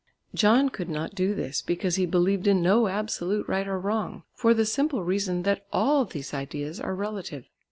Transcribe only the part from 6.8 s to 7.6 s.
relative.